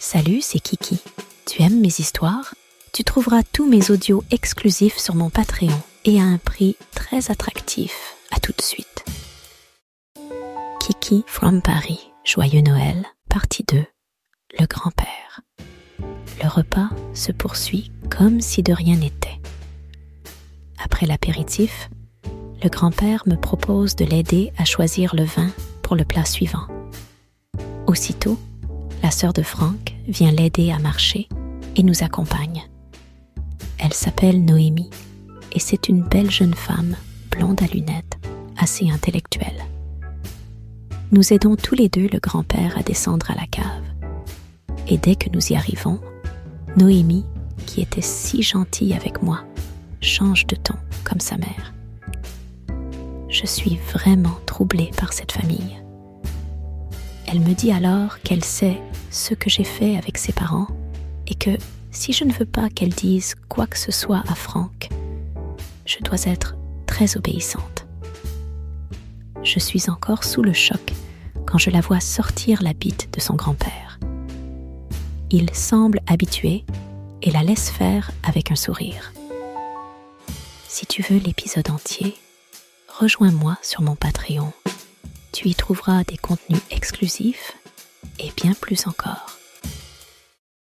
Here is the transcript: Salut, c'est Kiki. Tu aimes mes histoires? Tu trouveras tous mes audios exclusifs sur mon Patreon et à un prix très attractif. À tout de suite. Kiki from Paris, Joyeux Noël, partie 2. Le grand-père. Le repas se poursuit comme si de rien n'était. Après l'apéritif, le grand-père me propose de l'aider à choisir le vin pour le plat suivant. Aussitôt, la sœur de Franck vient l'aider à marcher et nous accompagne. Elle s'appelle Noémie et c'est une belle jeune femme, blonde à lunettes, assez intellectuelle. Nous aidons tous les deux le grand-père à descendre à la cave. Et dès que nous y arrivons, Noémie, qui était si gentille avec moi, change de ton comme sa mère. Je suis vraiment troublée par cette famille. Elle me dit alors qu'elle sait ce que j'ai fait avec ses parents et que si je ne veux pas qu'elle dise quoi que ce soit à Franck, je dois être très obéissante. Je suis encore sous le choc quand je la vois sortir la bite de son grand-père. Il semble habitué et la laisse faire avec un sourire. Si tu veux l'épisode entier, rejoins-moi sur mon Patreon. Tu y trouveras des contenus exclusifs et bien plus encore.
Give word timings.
Salut, 0.00 0.40
c'est 0.42 0.60
Kiki. 0.60 1.00
Tu 1.44 1.60
aimes 1.62 1.80
mes 1.80 1.88
histoires? 1.88 2.54
Tu 2.92 3.02
trouveras 3.02 3.42
tous 3.42 3.68
mes 3.68 3.90
audios 3.90 4.22
exclusifs 4.30 4.96
sur 4.96 5.16
mon 5.16 5.28
Patreon 5.28 5.76
et 6.04 6.20
à 6.20 6.24
un 6.24 6.38
prix 6.38 6.76
très 6.94 7.32
attractif. 7.32 8.14
À 8.30 8.38
tout 8.38 8.52
de 8.56 8.62
suite. 8.62 9.04
Kiki 10.80 11.24
from 11.26 11.60
Paris, 11.62 12.12
Joyeux 12.24 12.60
Noël, 12.60 13.04
partie 13.28 13.64
2. 13.64 13.84
Le 14.60 14.66
grand-père. 14.66 15.40
Le 16.42 16.48
repas 16.48 16.90
se 17.12 17.32
poursuit 17.32 17.90
comme 18.08 18.40
si 18.40 18.62
de 18.62 18.72
rien 18.72 18.96
n'était. 18.96 19.40
Après 20.82 21.06
l'apéritif, 21.06 21.90
le 22.62 22.68
grand-père 22.68 23.24
me 23.26 23.34
propose 23.34 23.96
de 23.96 24.04
l'aider 24.04 24.52
à 24.58 24.64
choisir 24.64 25.16
le 25.16 25.24
vin 25.24 25.50
pour 25.82 25.96
le 25.96 26.04
plat 26.04 26.24
suivant. 26.24 26.68
Aussitôt, 27.86 28.38
la 29.02 29.10
sœur 29.10 29.32
de 29.32 29.42
Franck 29.42 29.94
vient 30.06 30.32
l'aider 30.32 30.70
à 30.70 30.78
marcher 30.78 31.28
et 31.76 31.82
nous 31.82 32.02
accompagne. 32.02 32.68
Elle 33.78 33.92
s'appelle 33.92 34.44
Noémie 34.44 34.90
et 35.52 35.60
c'est 35.60 35.88
une 35.88 36.02
belle 36.02 36.30
jeune 36.30 36.54
femme, 36.54 36.96
blonde 37.30 37.62
à 37.62 37.66
lunettes, 37.66 38.18
assez 38.56 38.90
intellectuelle. 38.90 39.64
Nous 41.10 41.32
aidons 41.32 41.56
tous 41.56 41.74
les 41.74 41.88
deux 41.88 42.08
le 42.12 42.18
grand-père 42.18 42.76
à 42.76 42.82
descendre 42.82 43.30
à 43.30 43.34
la 43.34 43.46
cave. 43.46 43.84
Et 44.88 44.98
dès 44.98 45.14
que 45.14 45.30
nous 45.30 45.52
y 45.52 45.56
arrivons, 45.56 46.00
Noémie, 46.76 47.24
qui 47.66 47.80
était 47.80 48.02
si 48.02 48.42
gentille 48.42 48.94
avec 48.94 49.22
moi, 49.22 49.44
change 50.00 50.46
de 50.46 50.56
ton 50.56 50.74
comme 51.04 51.20
sa 51.20 51.36
mère. 51.38 51.72
Je 53.28 53.46
suis 53.46 53.78
vraiment 53.92 54.38
troublée 54.46 54.90
par 54.96 55.12
cette 55.12 55.32
famille. 55.32 55.78
Elle 57.30 57.40
me 57.40 57.52
dit 57.52 57.72
alors 57.72 58.20
qu'elle 58.22 58.42
sait 58.42 58.80
ce 59.10 59.34
que 59.34 59.50
j'ai 59.50 59.64
fait 59.64 59.98
avec 59.98 60.16
ses 60.16 60.32
parents 60.32 60.68
et 61.26 61.34
que 61.34 61.50
si 61.90 62.14
je 62.14 62.24
ne 62.24 62.32
veux 62.32 62.46
pas 62.46 62.70
qu'elle 62.70 62.88
dise 62.88 63.34
quoi 63.50 63.66
que 63.66 63.76
ce 63.76 63.92
soit 63.92 64.22
à 64.28 64.34
Franck, 64.34 64.88
je 65.84 65.98
dois 65.98 66.24
être 66.24 66.56
très 66.86 67.18
obéissante. 67.18 67.86
Je 69.42 69.58
suis 69.58 69.90
encore 69.90 70.24
sous 70.24 70.40
le 70.40 70.54
choc 70.54 70.94
quand 71.46 71.58
je 71.58 71.68
la 71.68 71.82
vois 71.82 72.00
sortir 72.00 72.62
la 72.62 72.72
bite 72.72 73.12
de 73.14 73.20
son 73.20 73.34
grand-père. 73.34 73.98
Il 75.30 75.54
semble 75.54 76.00
habitué 76.06 76.64
et 77.20 77.30
la 77.30 77.42
laisse 77.42 77.68
faire 77.68 78.10
avec 78.22 78.50
un 78.50 78.56
sourire. 78.56 79.12
Si 80.66 80.86
tu 80.86 81.02
veux 81.02 81.18
l'épisode 81.18 81.68
entier, 81.68 82.16
rejoins-moi 82.88 83.58
sur 83.60 83.82
mon 83.82 83.96
Patreon. 83.96 84.50
Tu 85.38 85.50
y 85.50 85.54
trouveras 85.54 86.02
des 86.02 86.16
contenus 86.16 86.60
exclusifs 86.72 87.56
et 88.18 88.32
bien 88.36 88.54
plus 88.54 88.88
encore. 88.88 89.37